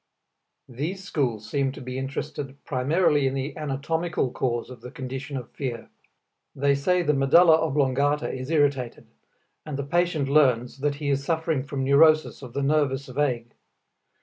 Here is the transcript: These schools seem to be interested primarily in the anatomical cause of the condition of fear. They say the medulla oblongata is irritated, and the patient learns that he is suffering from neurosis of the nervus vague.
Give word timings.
These 0.67 1.03
schools 1.03 1.47
seem 1.47 1.71
to 1.73 1.79
be 1.79 1.99
interested 1.99 2.57
primarily 2.65 3.27
in 3.27 3.35
the 3.35 3.55
anatomical 3.55 4.31
cause 4.31 4.71
of 4.71 4.81
the 4.81 4.89
condition 4.89 5.37
of 5.37 5.51
fear. 5.51 5.89
They 6.55 6.73
say 6.73 7.03
the 7.03 7.13
medulla 7.13 7.61
oblongata 7.61 8.33
is 8.33 8.49
irritated, 8.49 9.05
and 9.63 9.77
the 9.77 9.83
patient 9.83 10.27
learns 10.27 10.79
that 10.79 10.95
he 10.95 11.09
is 11.11 11.23
suffering 11.23 11.61
from 11.65 11.83
neurosis 11.83 12.41
of 12.41 12.53
the 12.53 12.63
nervus 12.63 13.09
vague. 13.13 13.53